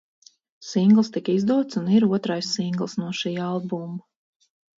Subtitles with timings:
[0.69, 3.97] Singls tika izdots un ir otrais singls no šī albuma.